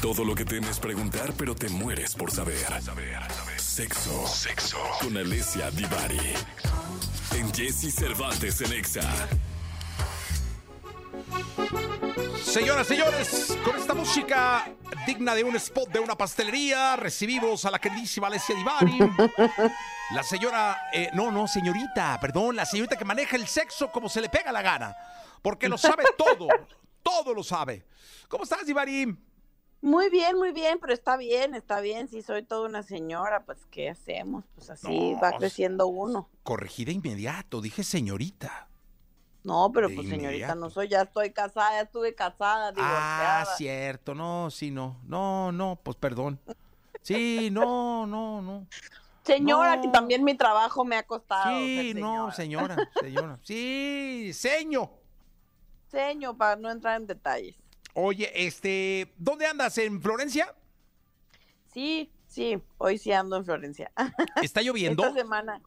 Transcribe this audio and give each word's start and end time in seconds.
Todo 0.00 0.24
lo 0.24 0.34
que 0.34 0.44
temes 0.44 0.78
preguntar, 0.78 1.32
pero 1.36 1.54
te 1.54 1.68
mueres 1.68 2.14
por 2.14 2.30
saber. 2.30 2.66
Sexo. 3.56 4.26
Sexo. 4.26 4.78
Con 5.00 5.16
Alessia 5.16 5.70
Divari. 5.70 6.34
En 7.36 7.52
Jesse 7.54 7.94
Cervantes 7.94 8.60
en 8.60 8.72
Exa. 8.72 9.08
Señoras, 12.44 12.86
señores, 12.86 13.56
con 13.64 13.76
esta 13.76 13.94
música 13.94 14.70
digna 15.06 15.34
de 15.34 15.44
un 15.44 15.56
spot 15.56 15.88
de 15.90 16.00
una 16.00 16.16
pastelería, 16.16 16.96
recibimos 16.96 17.64
a 17.64 17.70
la 17.70 17.78
queridísima 17.78 18.26
Alessia 18.26 18.54
Divari. 18.54 18.98
La 20.14 20.22
señora, 20.22 20.90
eh, 20.92 21.08
no, 21.14 21.30
no, 21.30 21.48
señorita, 21.48 22.18
perdón, 22.20 22.54
la 22.54 22.66
señorita 22.66 22.96
que 22.96 23.04
maneja 23.04 23.34
el 23.34 23.46
sexo 23.46 23.90
como 23.90 24.10
se 24.10 24.20
le 24.20 24.28
pega 24.28 24.52
la 24.52 24.60
gana, 24.60 24.94
porque 25.40 25.70
lo 25.70 25.78
sabe 25.78 26.04
todo, 26.18 26.48
todo 27.02 27.32
lo 27.32 27.42
sabe. 27.42 27.86
¿Cómo 28.28 28.44
estás, 28.44 28.66
Divari? 28.66 29.16
Muy 29.82 30.10
bien, 30.10 30.38
muy 30.38 30.52
bien, 30.52 30.78
pero 30.80 30.92
está 30.94 31.16
bien, 31.16 31.54
está 31.56 31.80
bien. 31.80 32.06
Si 32.08 32.22
soy 32.22 32.44
toda 32.44 32.68
una 32.68 32.84
señora, 32.84 33.44
pues 33.44 33.58
¿qué 33.70 33.90
hacemos? 33.90 34.44
Pues 34.54 34.70
así 34.70 35.10
No, 35.12 35.20
va 35.20 35.32
creciendo 35.36 35.88
uno. 35.88 36.28
Corregí 36.44 36.84
de 36.84 36.92
inmediato, 36.92 37.60
dije 37.60 37.82
señorita. 37.82 38.68
No, 39.42 39.72
pero 39.74 39.88
De 39.88 39.96
pues 39.96 40.08
señorita 40.08 40.54
no 40.54 40.70
soy, 40.70 40.86
ya 40.86 41.02
estoy 41.02 41.32
casada, 41.32 41.72
ya 41.72 41.80
estuve 41.80 42.14
casada, 42.14 42.68
Ah, 42.68 42.72
divorciada. 42.72 43.56
cierto, 43.56 44.14
no, 44.14 44.50
sí, 44.52 44.70
no, 44.70 45.00
no, 45.04 45.50
no, 45.50 45.80
pues 45.82 45.96
perdón. 45.96 46.38
Sí, 47.02 47.48
no, 47.50 48.06
no, 48.06 48.40
no. 48.40 48.66
Señora, 49.24 49.74
No. 49.76 49.82
que 49.82 49.88
también 49.88 50.22
mi 50.22 50.36
trabajo 50.36 50.84
me 50.84 50.94
ha 50.96 51.02
costado. 51.04 51.58
Sí, 51.58 51.92
no, 51.96 52.30
señora. 52.30 52.76
señora. 53.00 53.40
Sí, 53.42 54.30
seño. 54.32 54.92
Señor, 55.88 56.36
para 56.36 56.54
no 56.54 56.70
entrar 56.70 57.00
en 57.00 57.08
detalles. 57.08 57.56
Oye, 57.94 58.46
este, 58.46 59.12
¿dónde 59.18 59.46
andas? 59.46 59.76
¿En 59.78 60.00
Florencia? 60.00 60.54
Sí, 61.72 62.10
sí, 62.26 62.62
hoy 62.78 62.98
sí 62.98 63.12
ando 63.12 63.36
en 63.36 63.44
Florencia. 63.44 63.92
¿Está 64.42 64.62
lloviendo? 64.62 65.04
Esta 65.04 65.18
semana, 65.20 65.62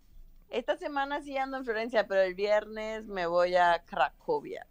esta 0.49 0.77
semana 0.77 1.21
sí 1.21 1.37
ando 1.37 1.57
en 1.57 1.65
Florencia, 1.65 2.07
pero 2.07 2.21
el 2.21 2.33
viernes 2.33 3.05
me 3.05 3.27
voy 3.27 3.55
a 3.55 3.83
Cracovia, 3.85 4.65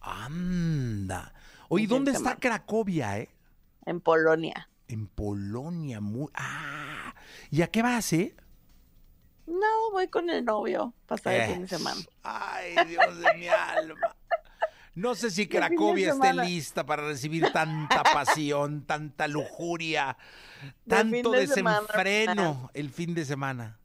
Anda. 0.00 1.32
Oye, 1.68 1.86
¿dónde 1.86 2.12
de 2.12 2.18
está. 2.18 2.36
Cracovia, 2.36 3.18
eh? 3.18 3.28
en 3.84 4.00
Polonia. 4.00 4.68
En 4.86 5.06
Polonia, 5.06 6.00
muy... 6.00 6.28
Ah, 6.34 7.14
¿y 7.50 7.62
a 7.62 7.66
qué 7.70 7.82
vas, 7.82 8.12
eh? 8.12 8.34
No, 9.46 9.90
voy 9.92 10.08
con 10.08 10.28
el 10.30 10.44
novio, 10.44 10.94
pasar 11.06 11.34
el 11.34 11.50
fin 11.50 11.58
de 11.60 11.64
Eso. 11.66 11.78
semana. 11.78 12.00
Ay, 12.22 12.74
Dios 12.86 13.18
de 13.18 13.34
mi 13.34 13.48
alma. 13.48 14.16
No 14.98 15.14
sé 15.14 15.30
si 15.30 15.46
Cracovia 15.46 16.10
esté 16.10 16.34
lista 16.34 16.84
para 16.84 17.06
recibir 17.06 17.46
tanta 17.52 18.02
pasión, 18.02 18.84
tanta 18.84 19.28
lujuria, 19.28 20.18
tanto 20.88 21.32
semana. 21.46 21.82
desenfreno 21.82 22.70
el 22.74 22.90
fin 22.90 23.14
de 23.14 23.24
semana. 23.24 23.78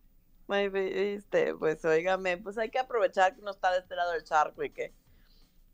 Viste, 0.48 1.54
pues 1.54 1.86
óigame, 1.86 2.38
pues 2.38 2.58
hay 2.58 2.72
que 2.72 2.80
aprovechar 2.80 3.36
que 3.36 3.44
no 3.44 3.52
está 3.52 3.72
de 3.72 3.80
este 3.80 3.96
lado 3.96 4.12
del 4.14 4.24
charco 4.24 4.64
y 4.64 4.72
que, 4.72 4.92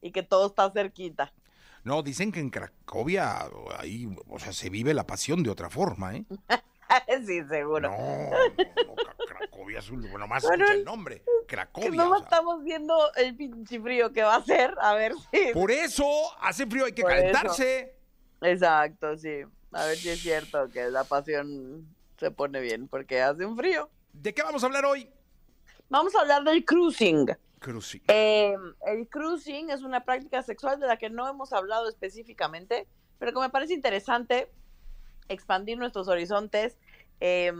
y 0.01 0.11
que 0.11 0.23
todo 0.23 0.47
está 0.47 0.69
cerquita. 0.71 1.31
No, 1.85 2.03
dicen 2.03 2.33
que 2.33 2.41
en 2.41 2.49
Cracovia 2.49 3.47
ahí, 3.77 4.13
o 4.27 4.39
sea, 4.39 4.51
se 4.51 4.69
vive 4.69 4.93
la 4.93 5.07
pasión 5.07 5.41
de 5.41 5.51
otra 5.51 5.69
forma, 5.69 6.17
¿eh? 6.17 6.25
sí, 7.25 7.43
seguro. 7.45 7.89
No, 7.89 7.97
no, 7.97 8.95
Cracovia 9.69 9.79
es 9.79 9.89
un 9.89 10.19
nomás 10.19 10.43
Bueno, 10.43 10.63
escucha 10.63 10.79
el 10.79 10.85
nombre, 10.85 11.23
que 11.47 11.55
Cracovia. 11.55 11.91
no 11.91 12.11
o 12.11 12.15
sea. 12.15 12.23
estamos 12.23 12.63
viendo 12.63 13.13
el 13.15 13.35
pinche 13.35 13.79
frío 13.79 14.11
que 14.11 14.23
va 14.23 14.35
a 14.35 14.37
hacer, 14.37 14.73
a 14.79 14.93
ver 14.95 15.13
si... 15.31 15.53
Por 15.53 15.71
eso 15.71 16.05
hace 16.41 16.65
frío, 16.65 16.85
hay 16.85 16.93
que 16.93 17.01
Por 17.03 17.11
calentarse. 17.11 17.95
Exacto, 18.41 19.17
sí. 19.17 19.41
A 19.71 19.85
ver 19.85 19.97
si 19.97 20.09
es 20.09 20.19
cierto 20.21 20.69
que 20.69 20.89
la 20.89 21.03
pasión 21.03 21.87
se 22.17 22.31
pone 22.31 22.59
bien, 22.61 22.87
porque 22.87 23.21
hace 23.21 23.45
un 23.45 23.55
frío. 23.55 23.89
¿De 24.13 24.33
qué 24.33 24.41
vamos 24.41 24.63
a 24.63 24.65
hablar 24.65 24.85
hoy? 24.85 25.09
Vamos 25.89 26.15
a 26.15 26.21
hablar 26.21 26.43
del 26.43 26.65
cruising. 26.65 27.27
Cruci. 27.59 28.01
Eh, 28.07 28.55
el 28.87 29.07
cruising 29.09 29.69
es 29.69 29.81
una 29.81 30.03
práctica 30.03 30.41
sexual 30.41 30.79
de 30.79 30.87
la 30.87 30.97
que 30.97 31.09
no 31.09 31.27
hemos 31.27 31.53
hablado 31.53 31.89
específicamente, 31.89 32.87
pero 33.19 33.33
que 33.33 33.39
me 33.39 33.49
parece 33.49 33.73
interesante 33.73 34.51
expandir 35.27 35.77
nuestros 35.77 36.07
horizontes, 36.07 36.77
eh, 37.19 37.51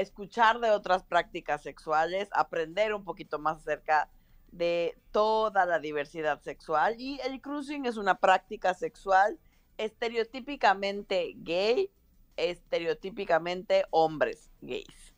escuchar 0.00 0.60
de 0.60 0.70
otras 0.70 1.04
prácticas 1.04 1.62
sexuales, 1.62 2.28
aprender 2.32 2.94
un 2.94 3.04
poquito 3.04 3.38
más 3.38 3.58
acerca 3.58 4.08
de 4.52 4.98
toda 5.12 5.66
la 5.66 5.78
diversidad 5.78 6.40
sexual. 6.42 6.96
Y 6.98 7.20
el 7.20 7.40
cruising 7.40 7.86
es 7.86 7.96
una 7.96 8.16
práctica 8.16 8.74
sexual 8.74 9.38
estereotípicamente 9.78 11.34
gay, 11.36 11.90
estereotípicamente 12.36 13.84
hombres 13.90 14.50
gays. 14.60 15.14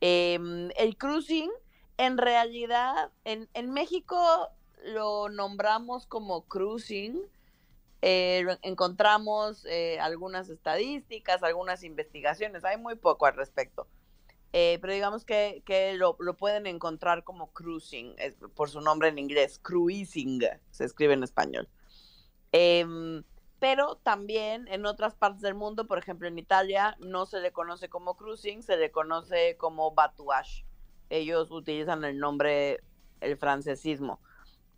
Eh, 0.00 0.38
el 0.76 0.96
cruising 0.96 1.50
en 1.98 2.18
realidad, 2.18 3.10
en, 3.24 3.70
México 3.72 4.50
lo 4.84 5.28
nombramos 5.28 6.06
como 6.06 6.42
cruising. 6.44 7.22
eh, 8.02 8.44
encontramos 8.62 9.64
eh, 9.64 9.98
algunas 10.00 10.48
estadísticas, 10.50 11.42
algunas 11.42 11.82
investigaciones, 11.82 12.64
hay 12.64 12.76
muy 12.76 12.94
poco 12.96 13.26
al 13.26 13.34
respecto. 13.34 13.88
Eh, 14.58 14.78
pero 14.80 14.94
digamos 14.94 15.26
que, 15.26 15.62
que 15.66 15.92
lo, 15.98 16.16
pueden 16.16 16.66
encontrar 16.66 17.24
como 17.24 17.52
cruising, 17.52 18.14
es 18.16 18.36
por 18.54 18.70
su 18.70 18.80
nombre 18.80 19.08
en 19.08 19.18
inglés, 19.18 19.58
cruising, 19.62 20.40
se 20.70 20.84
escribe 20.86 21.12
en 21.12 21.22
español. 21.22 21.68
Em, 22.52 23.22
pero 23.58 23.96
también 23.96 24.66
en 24.68 24.86
otras 24.86 25.14
partes 25.14 25.42
del 25.42 25.54
mundo, 25.54 25.86
por 25.86 25.98
ejemplo 25.98 26.26
en 26.26 26.38
Italia, 26.38 26.96
no 27.00 27.26
se 27.26 27.40
le 27.40 27.52
conoce 27.52 27.90
como 27.90 28.16
cruising, 28.16 28.62
se 28.62 28.78
le 28.78 28.90
conoce 28.90 29.58
como 29.58 29.92
batouage 29.92 30.64
ellos 31.10 31.50
utilizan 31.50 32.04
el 32.04 32.18
nombre, 32.18 32.80
el 33.20 33.36
francesismo, 33.36 34.20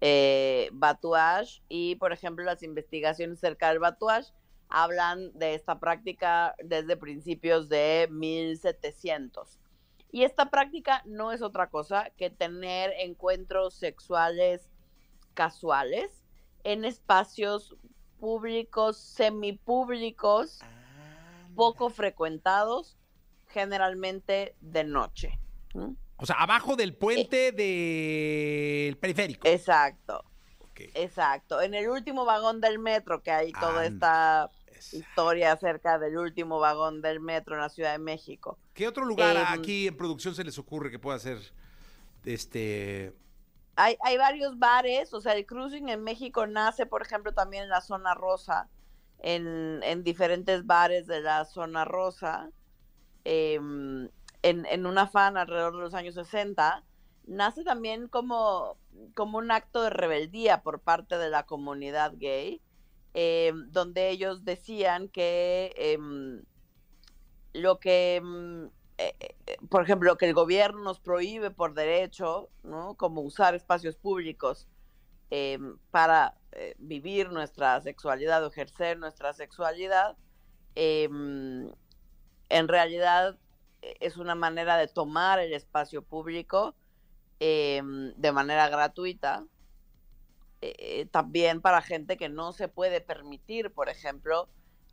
eh, 0.01 0.69
batouage, 0.73 1.63
y 1.69 1.97
por 1.97 2.13
ejemplo 2.13 2.45
las 2.45 2.63
investigaciones 2.63 3.41
cerca 3.41 3.69
del 3.69 3.79
batouage 3.79 4.33
hablan 4.69 5.33
de 5.39 5.55
esta 5.55 5.81
práctica 5.81 6.55
desde 6.63 6.97
principios 6.97 7.69
de 7.69 8.09
1700. 8.11 9.59
Y 10.11 10.25
esta 10.25 10.51
práctica 10.51 11.03
no 11.05 11.33
es 11.33 11.43
otra 11.43 11.69
cosa 11.69 12.11
que 12.17 12.31
tener 12.31 12.93
encuentros 12.99 13.75
sexuales 13.75 14.69
casuales 15.35 16.25
en 16.65 16.85
espacios 16.85 17.77
públicos, 18.19 18.97
semipúblicos, 18.99 20.61
poco 21.55 21.91
frecuentados, 21.91 22.97
generalmente 23.49 24.57
de 24.61 24.85
noche. 24.85 25.39
¿Mm? 25.75 25.93
O 26.17 26.27
sea, 26.27 26.37
abajo 26.37 26.75
del 26.75 26.91
Eh. 26.91 26.93
puente 26.95 27.53
del 27.53 28.97
periférico. 28.97 29.47
Exacto, 29.47 30.25
exacto. 30.95 31.61
En 31.61 31.75
el 31.75 31.89
último 31.89 32.25
vagón 32.25 32.61
del 32.61 32.79
metro, 32.79 33.23
que 33.23 33.31
hay 33.31 33.53
toda 33.53 33.83
Anda. 33.83 34.49
esta 34.49 34.51
historia 34.93 35.53
acerca 35.53 35.99
del 35.99 36.17
último 36.19 36.59
vagón 36.59 37.03
del 37.03 37.21
metro 37.21 37.55
en 37.55 37.63
la 37.63 37.69
Ciudad 37.69 37.93
de 37.93 37.99
México. 37.99 38.59
¿Qué 38.75 38.89
otro 38.89 39.05
lugar 39.05 39.37
Em, 39.37 39.61
aquí 39.61 39.87
en 39.87 39.97
producción 39.97 40.35
se 40.35 40.45
les 40.45 40.59
ocurre 40.59 40.91
que 40.91 40.99
pueda 40.99 41.19
ser 41.19 41.39
este 42.25 43.15
Hay, 43.77 43.97
hay 44.03 44.17
varios 44.17 44.59
bares, 44.59 45.15
o 45.15 45.21
sea, 45.21 45.35
el 45.35 45.47
cruising 45.47 45.89
en 45.89 46.03
México 46.03 46.47
nace, 46.47 46.87
por 46.87 47.03
ejemplo, 47.03 47.33
también 47.33 47.65
en 47.65 47.69
la 47.69 47.81
zona 47.81 48.15
rosa, 48.15 48.69
en, 49.21 49.81
en 49.83 50.03
diferentes 50.03 50.67
bares 50.67 51.07
de 51.07 51.21
la 51.21 51.45
zona 51.45 51.85
rosa, 51.85 52.51
em, 53.25 54.09
en, 54.43 54.67
en 54.67 54.87
un 54.87 54.99
afán 54.99 55.37
alrededor 55.37 55.75
de 55.77 55.83
los 55.83 55.95
años 55.95 56.15
60, 56.15 56.85
nace 57.27 57.63
también 57.63 58.09
como, 58.09 58.77
como 59.15 59.39
un 59.39 59.51
acto 59.51 59.83
de 59.83 59.91
rebeldía 59.91 60.63
por 60.63 60.81
parte 60.81 61.19
de 61.19 61.31
la 61.31 61.45
comunidad 61.45 62.15
gay, 62.17 62.61
em, 63.15 63.71
donde 63.71 64.11
ellos 64.11 64.45
decían 64.45 65.09
que 65.09 65.73
em, 65.77 66.43
lo 67.53 67.79
que 67.81 68.17
em, 68.17 68.67
eh, 68.99 69.15
eh, 69.21 69.57
por 69.69 69.83
ejemplo, 69.83 70.17
que 70.17 70.27
el 70.27 70.35
gobierno 70.35 70.83
nos 70.83 71.01
prohíbe 71.01 71.51
por 71.51 71.75
derecho, 71.75 72.51
¿no? 72.65 72.95
Como 72.97 73.21
usar 73.21 73.55
espacios 73.55 73.97
públicos 73.97 74.67
eh, 75.31 75.59
para 75.91 76.37
eh, 76.53 76.75
vivir 76.79 77.31
nuestra 77.31 77.81
sexualidad 77.81 78.45
o 78.45 78.49
ejercer 78.49 78.99
nuestra 78.99 79.33
sexualidad, 79.33 80.17
eh, 80.75 81.09
en 82.49 82.69
realidad 82.69 83.39
eh, 83.83 83.95
es 84.01 84.17
una 84.17 84.35
manera 84.35 84.77
de 84.77 84.89
tomar 84.89 85.39
el 85.39 85.53
espacio 85.53 86.03
público 86.03 86.75
eh, 87.41 87.81
de 88.17 88.33
manera 88.33 88.69
gratuita, 88.69 89.45
eh, 90.61 91.07
también 91.11 91.61
para 91.61 91.83
gente 91.83 92.17
que 92.17 92.29
no 92.29 92.53
se 92.53 92.69
puede 92.69 93.01
permitir, 93.01 93.73
por 93.73 93.89
ejemplo, 93.89 94.49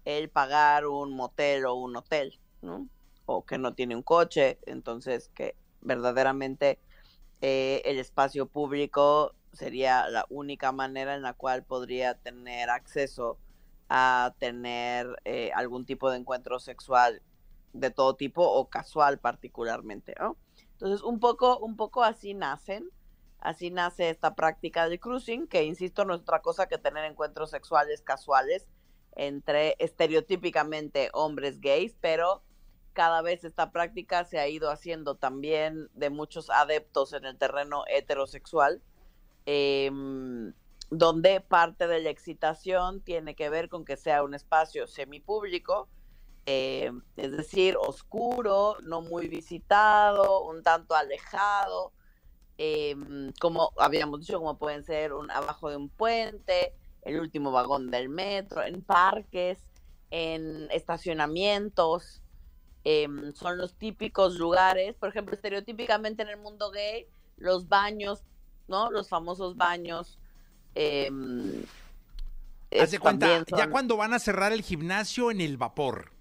el 0.05 0.29
pagar 0.29 0.85
un 0.85 1.15
motel 1.15 1.65
o 1.65 1.75
un 1.75 1.95
hotel, 1.95 2.39
¿no? 2.61 2.87
o 3.25 3.45
que 3.45 3.57
no 3.57 3.73
tiene 3.73 3.95
un 3.95 4.03
coche, 4.03 4.59
entonces 4.65 5.29
que 5.33 5.55
verdaderamente 5.81 6.79
eh, 7.41 7.81
el 7.85 7.99
espacio 7.99 8.45
público 8.45 9.33
sería 9.53 10.07
la 10.09 10.25
única 10.29 10.71
manera 10.71 11.15
en 11.15 11.21
la 11.21 11.33
cual 11.33 11.63
podría 11.63 12.15
tener 12.15 12.69
acceso 12.69 13.37
a 13.89 14.33
tener 14.39 15.07
eh, 15.25 15.51
algún 15.53 15.85
tipo 15.85 16.09
de 16.09 16.17
encuentro 16.17 16.59
sexual 16.59 17.21
de 17.73 17.91
todo 17.91 18.15
tipo 18.15 18.43
o 18.43 18.69
casual 18.69 19.19
particularmente, 19.19 20.15
¿no? 20.19 20.37
Entonces, 20.73 21.03
un 21.03 21.19
poco, 21.19 21.57
un 21.59 21.75
poco 21.75 22.03
así 22.03 22.33
nacen, 22.33 22.89
así 23.45 23.69
nace 23.69 24.09
esta 24.09 24.35
práctica 24.35 24.89
de 24.89 24.99
cruising, 24.99 25.47
que 25.47 25.63
insisto, 25.63 26.03
no 26.03 26.15
es 26.15 26.21
otra 26.21 26.41
cosa 26.41 26.67
que 26.67 26.77
tener 26.77 27.05
encuentros 27.05 27.51
sexuales 27.51 28.01
casuales 28.01 28.67
entre 29.15 29.75
estereotípicamente 29.79 31.09
hombres 31.13 31.61
gays, 31.61 31.95
pero 32.01 32.41
cada 32.93 33.21
vez 33.21 33.43
esta 33.43 33.71
práctica 33.71 34.25
se 34.25 34.39
ha 34.39 34.47
ido 34.47 34.71
haciendo 34.71 35.15
también 35.15 35.89
de 35.93 36.09
muchos 36.09 36.49
adeptos 36.49 37.13
en 37.13 37.25
el 37.25 37.37
terreno 37.37 37.83
heterosexual, 37.87 38.81
em, 39.45 40.53
donde 40.89 41.39
parte 41.41 41.87
de 41.87 42.01
la 42.01 42.09
excitación 42.09 43.01
tiene 43.01 43.35
que 43.35 43.49
ver 43.49 43.69
con 43.69 43.85
que 43.85 43.95
sea 43.95 44.23
un 44.23 44.33
espacio 44.33 44.87
semipúblico, 44.87 45.87
eh, 46.47 46.91
es 47.15 47.31
decir, 47.31 47.77
oscuro, 47.77 48.77
no 48.81 49.01
muy 49.01 49.27
visitado, 49.27 50.43
un 50.43 50.63
tanto 50.63 50.95
alejado, 50.95 51.91
em, 52.57 53.31
como 53.39 53.71
habíamos 53.77 54.21
dicho, 54.21 54.39
como 54.39 54.57
pueden 54.57 54.83
ser 54.83 55.13
un, 55.13 55.29
abajo 55.31 55.69
de 55.69 55.77
un 55.77 55.89
puente, 55.89 56.73
el 57.01 57.19
último 57.19 57.51
vagón 57.51 57.91
del 57.91 58.09
metro, 58.09 58.63
en 58.63 58.81
parques, 58.81 59.59
en 60.11 60.69
estacionamientos, 60.71 62.21
em, 62.83 63.33
son 63.33 63.57
los 63.57 63.73
típicos 63.75 64.35
lugares, 64.35 64.95
por 64.95 65.09
ejemplo, 65.09 65.35
estereotípicamente 65.35 66.23
en 66.23 66.29
el 66.29 66.37
mundo 66.37 66.71
gay, 66.71 67.07
los 67.37 67.67
baños, 67.67 68.23
¿no? 68.67 68.91
Los 68.91 69.09
famosos 69.09 69.57
baños. 69.57 70.17
Eh, 70.75 71.09
Hace 72.79 72.99
cuenta, 72.99 73.43
ya 73.55 73.69
cuando 73.69 73.95
van 73.95 74.13
a 74.13 74.19
cerrar 74.19 74.51
el 74.51 74.61
gimnasio 74.61 75.31
en 75.31 75.39
el 75.39 75.57
vapor. 75.57 76.14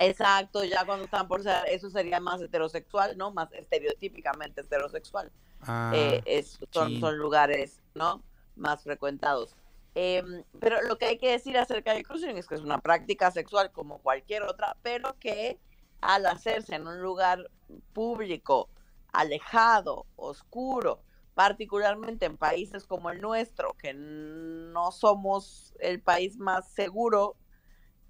Exacto, 0.00 0.64
ya 0.64 0.86
cuando 0.86 1.04
están 1.04 1.28
por 1.28 1.42
cerrar, 1.42 1.68
eso 1.68 1.90
sería 1.90 2.20
más 2.20 2.40
heterosexual, 2.40 3.18
¿no? 3.18 3.32
Más 3.32 3.52
estereotípicamente 3.52 4.62
heterosexual. 4.62 5.30
Ah, 5.60 5.92
eh, 5.94 6.42
son, 6.72 6.98
son 6.98 7.18
lugares, 7.18 7.82
¿no? 7.94 8.22
Más 8.56 8.82
frecuentados. 8.82 9.54
Em, 9.94 10.42
pero 10.58 10.80
lo 10.82 10.96
que 10.96 11.04
hay 11.04 11.18
que 11.18 11.32
decir 11.32 11.58
acerca 11.58 11.92
del 11.92 12.06
cruising 12.06 12.38
es 12.38 12.46
que 12.46 12.54
es 12.54 12.62
una 12.62 12.80
práctica 12.80 13.30
sexual 13.30 13.72
como 13.72 13.98
cualquier 13.98 14.44
otra, 14.44 14.74
pero 14.82 15.18
que 15.18 15.58
al 16.00 16.24
hacerse 16.24 16.76
en 16.76 16.86
un 16.86 17.02
lugar 17.02 17.50
público, 17.92 18.70
alejado, 19.12 20.06
oscuro, 20.16 21.02
particularmente 21.34 22.24
en 22.24 22.38
países 22.38 22.86
como 22.86 23.10
el 23.10 23.20
nuestro, 23.20 23.74
que 23.74 23.92
no 23.92 24.92
somos 24.92 25.74
el 25.78 26.00
país 26.00 26.38
más 26.38 26.70
seguro, 26.72 27.36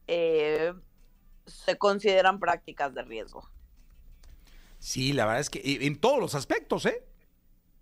eh, 0.06 0.72
se 1.50 1.78
consideran 1.78 2.40
prácticas 2.40 2.94
de 2.94 3.02
riesgo. 3.02 3.48
Sí, 4.78 5.12
la 5.12 5.26
verdad 5.26 5.40
es 5.40 5.50
que 5.50 5.60
en 5.64 6.00
todos 6.00 6.18
los 6.18 6.34
aspectos, 6.34 6.86
¿eh? 6.86 7.04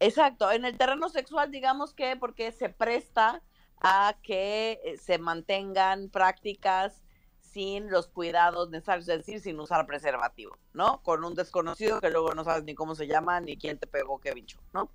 Exacto, 0.01 0.51
en 0.51 0.65
el 0.65 0.77
terreno 0.77 1.09
sexual 1.09 1.51
digamos 1.51 1.93
que 1.93 2.17
porque 2.17 2.53
se 2.53 2.69
presta 2.69 3.43
a 3.81 4.17
que 4.23 4.81
eh, 4.85 4.97
se 4.99 5.19
mantengan 5.19 6.09
prácticas 6.09 7.03
sin 7.41 7.91
los 7.91 8.09
cuidados 8.09 8.71
necesarios, 8.71 9.09
es 9.09 9.19
decir, 9.19 9.41
sin 9.41 9.59
usar 9.59 9.87
preservativo, 9.87 10.59
¿no? 10.73 11.03
Con 11.03 11.25
un 11.25 11.35
desconocido 11.35 12.01
que 12.01 12.11
luego 12.11 12.35
no 12.35 12.45
sabes 12.45 12.65
ni 12.65 12.75
cómo 12.75 12.95
se 12.95 13.07
llama 13.07 13.41
ni 13.41 13.57
quién 13.57 13.79
te 13.79 13.87
pegó 13.87 14.21
qué 14.21 14.35
bicho, 14.35 14.61
¿no? 14.73 14.91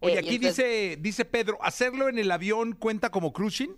Oye, 0.00 0.14
eh, 0.14 0.18
aquí 0.18 0.38
dice, 0.38 0.96
dice 1.00 1.24
Pedro, 1.24 1.58
¿hacerlo 1.62 2.08
en 2.08 2.18
el 2.18 2.30
avión 2.30 2.72
cuenta 2.72 3.10
como 3.10 3.32
cruising? 3.32 3.76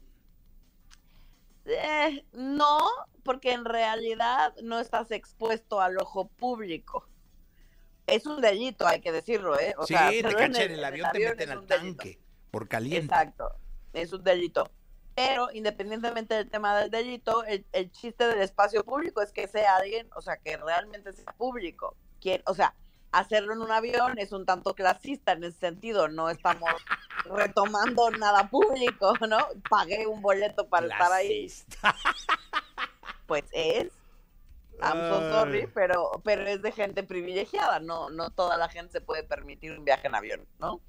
Eh, 1.67 2.25
no, 2.33 2.81
porque 3.23 3.53
en 3.53 3.65
realidad 3.65 4.55
no 4.63 4.81
estás 4.81 5.11
expuesto 5.11 5.81
al 5.81 5.99
ojo 5.99 6.29
público. 6.29 7.07
Es 8.07 8.27
un 8.27 8.41
delito, 8.41 8.87
hay 8.87 9.01
que 9.01 9.13
decirlo, 9.13 9.59
¿eh? 9.59 9.75
sí, 9.87 9.95
te 9.95 10.23
cachan 10.23 10.57
en 10.57 10.73
el, 10.73 10.85
avión, 10.85 11.11
te 11.13 11.29
meten 11.29 11.51
al 11.51 11.67
tanque 11.67 12.19
por 12.51 12.69
caliente. 12.69 13.15
Exacto 13.15 13.55
es 13.93 14.13
un 14.13 14.23
delito. 14.23 14.71
Pero 15.15 15.51
independientemente 15.53 16.35
del 16.35 16.49
tema 16.49 16.79
del 16.79 16.91
delito, 16.91 17.45
el, 17.45 17.91
chiste 17.91 18.27
del 18.27 18.41
espacio 18.41 18.85
público 18.85 19.21
es 19.21 19.33
que 19.33 19.49
sea 19.49 19.77
alguien, 19.77 20.09
o 20.15 20.23
sea, 20.23 20.37
que 20.37 20.57
realmente 20.57 21.13
sea 21.13 21.33
público. 21.33 21.97
Quien, 22.21 22.43
o 22.47 22.55
sea, 22.55 22.75
hacerlo 23.13 23.53
en 23.53 23.61
un 23.61 23.73
avión 23.73 24.19
es 24.19 24.33
un 24.33 24.47
tanto 24.47 24.75
clasista 24.75 25.33
en 25.33 25.45
ese 25.45 25.59
sentido, 25.59 26.09
no 26.09 26.31
estamos 26.31 26.71
retomando 27.25 28.11
nada 28.11 28.49
público, 28.49 29.15
¿no? 29.29 29.39
Pagué 29.69 30.07
un 30.07 30.23
boleto 30.23 30.69
para 30.69 30.87
estar 30.87 31.13
ahí. 31.13 31.53
Pues 33.27 33.45
es. 33.53 33.93
I'm 34.83 35.09
so 35.09 35.31
sorry, 35.31 35.69
pero, 35.73 36.21
pero 36.25 36.49
es 36.49 36.63
de 36.63 36.73
gente 36.73 37.05
privilegiada, 37.05 37.79
no, 37.79 38.11
no 38.11 38.31
toda 38.31 38.57
la 38.57 38.69
gente 38.69 38.91
se 38.91 39.01
puede 39.01 39.23
permitir 39.23 39.71
un 39.79 39.85
viaje 39.85 40.09
en 40.09 40.17
avión, 40.17 40.49
¿no? 40.59 40.81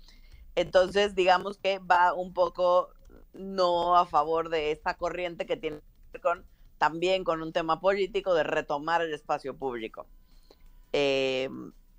Entonces, 0.56 1.14
digamos 1.14 1.60
que 1.60 1.78
va 1.78 2.14
un 2.14 2.34
poco 2.34 2.90
no 3.34 3.96
a 3.96 4.08
favor 4.08 4.50
de 4.50 4.72
esta 4.72 4.96
corriente 4.96 5.46
que 5.46 5.56
tiene 5.56 5.78
que 5.78 5.84
ver 6.14 6.22
con 6.22 6.46
también 6.78 7.24
con 7.24 7.44
un 7.44 7.54
tema 7.54 7.80
político 7.80 8.34
de 8.34 8.42
retomar 8.42 9.04
el 9.04 9.14
espacio 9.14 9.56
público. 9.56 10.08
Eh, 10.94 11.48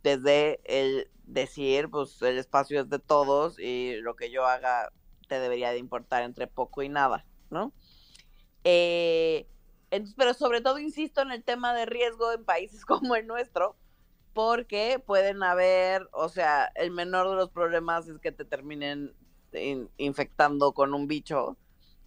desde 0.02 0.60
el 0.64 1.08
decir, 1.24 1.88
pues 1.88 2.20
el 2.22 2.38
espacio 2.38 2.80
es 2.80 2.88
de 2.88 2.98
todos 2.98 3.58
y 3.58 3.96
lo 4.00 4.16
que 4.16 4.30
yo 4.30 4.46
haga 4.46 4.92
te 5.28 5.38
debería 5.38 5.70
de 5.70 5.78
importar 5.78 6.22
entre 6.22 6.46
poco 6.46 6.82
y 6.82 6.88
nada, 6.88 7.24
¿no? 7.50 7.72
Eh, 8.64 9.46
pero 10.16 10.34
sobre 10.34 10.60
todo 10.60 10.78
insisto 10.78 11.22
en 11.22 11.32
el 11.32 11.44
tema 11.44 11.74
de 11.74 11.86
riesgo 11.86 12.32
en 12.32 12.44
países 12.44 12.84
como 12.86 13.16
el 13.16 13.26
nuestro, 13.26 13.76
porque 14.34 15.02
pueden 15.04 15.42
haber, 15.42 16.08
o 16.12 16.28
sea, 16.28 16.70
el 16.74 16.90
menor 16.90 17.28
de 17.30 17.36
los 17.36 17.50
problemas 17.50 18.08
es 18.08 18.18
que 18.18 18.32
te 18.32 18.44
terminen 18.44 19.14
infectando 19.98 20.72
con 20.72 20.94
un 20.94 21.06
bicho. 21.06 21.58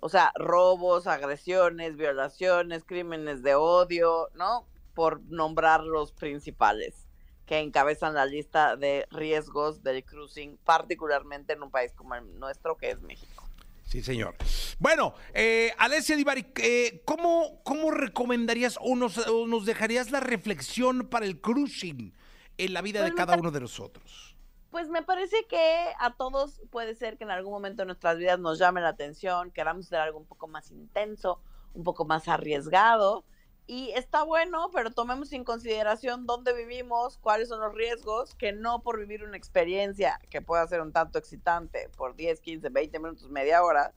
O 0.01 0.09
sea, 0.09 0.31
robos, 0.35 1.07
agresiones, 1.07 1.95
violaciones, 1.95 2.83
crímenes 2.83 3.43
de 3.43 3.55
odio, 3.55 4.29
¿no? 4.33 4.67
Por 4.93 5.21
nombrar 5.29 5.83
los 5.83 6.11
principales 6.11 7.05
que 7.45 7.59
encabezan 7.59 8.13
la 8.13 8.25
lista 8.25 8.75
de 8.75 9.07
riesgos 9.11 9.83
del 9.83 10.03
cruising, 10.03 10.57
particularmente 10.63 11.53
en 11.53 11.63
un 11.63 11.71
país 11.71 11.93
como 11.93 12.15
el 12.15 12.39
nuestro, 12.39 12.75
que 12.75 12.91
es 12.91 13.01
México. 13.01 13.43
Sí, 13.83 14.01
señor. 14.01 14.35
Bueno, 14.79 15.13
eh, 15.33 15.71
Alessia 15.77 16.15
Divari, 16.15 16.47
eh, 16.57 17.01
¿cómo, 17.05 17.61
¿cómo 17.63 17.91
recomendarías 17.91 18.77
o 18.81 18.95
nos, 18.95 19.27
nos, 19.47 19.65
dejarías 19.65 20.09
la 20.11 20.19
reflexión 20.19 21.07
para 21.07 21.25
el 21.25 21.39
cruising 21.39 22.13
en 22.57 22.73
la 22.73 22.81
vida 22.81 23.03
de 23.03 23.13
cada 23.13 23.37
uno 23.37 23.51
de 23.51 23.61
nosotros? 23.61 24.35
Pues 24.71 24.89
me 24.89 25.03
parece 25.03 25.45
que 25.47 25.85
a 25.99 26.15
todos 26.15 26.61
puede 26.71 26.95
ser 26.95 27.17
que 27.17 27.23
en 27.23 27.31
algún 27.31 27.53
momento 27.53 27.83
de 27.83 27.85
nuestras 27.85 28.17
vidas 28.17 28.39
nos 28.39 28.57
llame 28.59 28.81
la 28.81 28.89
atención, 28.89 29.51
queramos 29.51 29.85
hacer 29.85 29.99
algo 29.99 30.17
un 30.17 30.25
poco 30.25 30.47
más 30.47 30.71
intenso, 30.71 31.39
un 31.73 31.83
poco 31.83 32.05
más 32.05 32.27
arriesgado. 32.27 33.23
Y 33.67 33.89
está 33.91 34.23
bueno, 34.23 34.69
pero 34.71 34.91
tomemos 34.91 35.33
en 35.33 35.43
consideración 35.43 36.27
dónde 36.27 36.53
vivimos, 36.53 37.17
cuáles 37.17 37.49
son 37.49 37.61
los 37.61 37.73
riesgos, 37.73 38.35
que 38.35 38.51
no 38.51 38.83
por 38.83 38.99
vivir 38.99 39.23
una 39.23 39.37
experiencia 39.37 40.19
que 40.29 40.41
pueda 40.41 40.67
ser 40.67 40.81
un 40.81 40.91
tanto 40.91 41.17
excitante 41.17 41.89
por 41.97 42.15
10, 42.15 42.41
15, 42.41 42.69
20 42.69 42.99
minutos, 42.99 43.29
media 43.31 43.63
hora, 43.63 43.93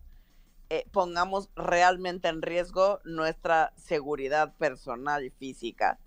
eh, 0.70 0.86
pongamos 0.90 1.50
realmente 1.54 2.28
en 2.28 2.40
riesgo 2.40 3.00
nuestra 3.04 3.74
seguridad 3.76 4.54
personal 4.56 5.24
y 5.24 5.30
física. 5.30 5.98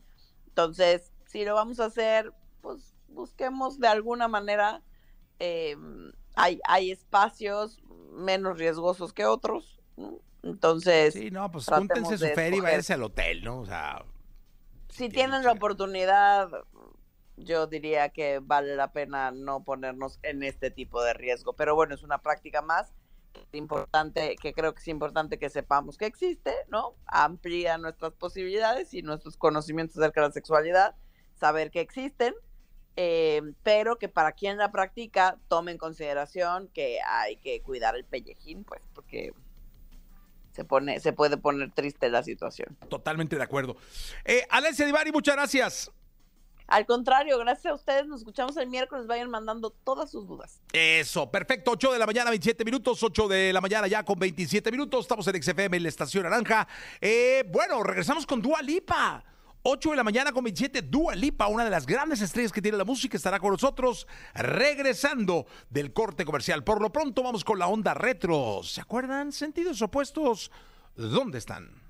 Entonces, 0.48 1.13
si 1.27 1.46
lo 1.46 1.53
vamos 1.53 1.80
a 1.80 1.86
hacer, 1.86 2.34
pues 2.62 2.96
busquemos 3.10 3.80
de 3.80 3.88
alguna 3.88 4.27
manera, 4.27 4.82
eh, 5.38 5.75
hay, 6.36 6.60
hay 6.68 6.91
espacios 6.91 7.80
menos 8.12 8.58
riesgosos 8.58 9.13
que 9.13 9.25
otros, 9.25 9.80
Entonces. 10.43 11.13
Sí, 11.13 11.31
no, 11.31 11.51
pues 11.51 11.65
júntense 11.65 12.17
su 12.17 12.27
feria 12.33 12.57
y 12.57 12.62
váyanse 12.62 12.93
al 12.93 13.03
hotel, 13.03 13.43
¿no? 13.43 13.60
O 13.60 13.65
sea. 13.65 14.03
Si, 14.89 15.10
tienen 15.10 15.43
la 15.43 15.53
oportunidad, 15.53 16.50
yo 17.38 17.67
diría 17.67 18.10
que 18.10 18.39
vale 18.39 18.75
la 18.75 18.91
pena 18.91 19.31
no 19.31 19.63
ponernos 19.63 20.19
en 20.21 20.43
este 20.43 20.69
tipo 20.69 21.01
de 21.01 21.13
riesgo. 21.13 21.53
Pero 21.53 21.75
bueno, 21.75 21.95
es 21.95 22.03
una 22.03 22.21
práctica 22.21 22.62
más 22.62 22.93
importante, 23.53 24.36
que 24.36 24.53
creo 24.53 24.74
que 24.74 24.81
es 24.81 24.88
importante 24.89 25.39
que 25.39 25.50
sepamos 25.50 25.98
que 25.98 26.05
existe, 26.05 26.53
¿no? 26.67 26.95
Amplía 27.05 27.77
nuestras 27.77 28.12
posibilidades 28.13 28.93
y 28.93 29.01
nuestros 29.01 29.38
conocimientos 29.38 29.98
acerca 29.98 30.21
de 30.21 30.27
la 30.27 30.33
sexualidad, 30.33 30.95
saber 31.36 31.71
que 31.71 31.79
existen 31.79 32.36
eh, 32.98 33.41
pero 33.63 33.98
que 33.98 34.10
para 34.10 34.33
quien 34.33 34.57
la 34.57 34.71
practica 34.71 35.39
tome 35.48 35.71
en 35.71 35.77
consideración 35.77 36.67
que 36.74 37.00
hay 37.05 37.38
que 37.38 37.62
cuidar 37.62 37.95
el 37.95 38.03
pellejín, 38.03 38.63
pues, 38.65 38.81
porque 38.93 39.33
se 40.51 40.63
pone, 40.65 41.00
se 41.00 41.13
puede 41.13 41.38
poner 41.38 41.72
triste 41.72 42.10
la 42.10 42.24
situación. 42.24 42.77
Totalmente 42.89 43.36
de 43.36 43.43
acuerdo. 43.43 43.77
Eh, 44.25 44.46
Alessia 44.50 44.86
Divari, 44.86 45.12
muchas 45.12 45.36
gracias. 45.36 45.91
Al 46.72 46.86
contrario, 46.86 47.38
gracias 47.38 47.70
a 47.70 47.75
ustedes, 47.75 48.08
nos 48.08 48.22
escuchamos 48.22 48.55
el 48.55 48.70
miércoles, 48.70 49.05
vayan 49.05 49.29
mandando 49.29 49.72
todas 49.72 50.10
sus 50.10 50.25
dudas. 50.25 50.62
Eso, 50.72 51.29
perfecto, 51.29 51.72
8 51.72 51.91
de 51.91 52.00
la 52.00 52.05
mañana, 52.05 52.29
27 52.29 52.63
minutos, 52.63 53.03
8 53.03 53.27
de 53.27 53.51
la 53.51 53.60
mañana 53.60 53.88
ya 53.88 54.03
con 54.03 54.17
27 54.17 54.72
minutos, 54.72 55.01
estamos 55.01 55.27
en 55.27 55.43
XFM 55.43 55.75
en 55.75 55.84
la 55.84 55.89
Estación 55.89 56.24
Naranja. 56.24 56.65
Eh, 57.01 57.43
bueno, 57.50 57.84
regresamos 57.84 58.25
con 58.25 58.41
Dua 58.41 58.62
Lipa. 58.62 59.22
8 59.63 59.91
de 59.91 59.96
la 59.96 60.03
mañana 60.03 60.32
con 60.32 60.44
27, 60.44 60.82
Dua 60.82 61.13
Lipa, 61.15 61.48
una 61.48 61.63
de 61.63 61.70
las 61.70 61.86
grandes 61.86 62.22
estrellas 62.22 62.51
que 62.51 62.62
tiene 62.62 62.77
la 62.77 62.84
música, 62.84 63.15
estará 63.15 63.39
con 63.39 63.51
nosotros 63.51 64.08
regresando 64.34 65.46
del 65.70 65.94
corte 65.94 66.25
comercial. 66.25 66.63
Por 66.63 66.82
lo 66.82 66.91
pronto 66.91 67.22
vamos 67.22 67.44
con 67.44 67.60
la 67.60 67.68
onda 67.68 67.94
retro. 67.94 68.62
¿Se 68.63 68.82
acuerdan? 68.82 69.32
Sentidos 69.32 69.82
opuestos, 69.84 70.51
¿dónde 70.96 71.38
están? 71.38 71.80